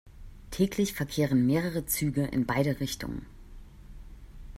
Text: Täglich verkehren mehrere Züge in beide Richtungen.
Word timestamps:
Täglich 0.49 0.93
verkehren 0.95 1.45
mehrere 1.45 1.85
Züge 1.85 2.23
in 2.25 2.47
beide 2.47 2.79
Richtungen. 2.79 3.23